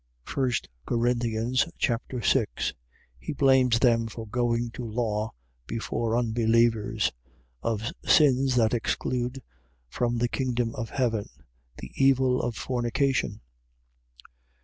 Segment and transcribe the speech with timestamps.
[0.33, 0.51] 1
[0.87, 2.73] Corinthians Chapter 6
[3.19, 5.31] He blames them for going to law
[5.67, 7.11] before unbelievers.
[7.61, 9.43] Of sins that exclude
[9.89, 11.29] from the kingdom of heaven.
[11.77, 13.41] The evil of fornication.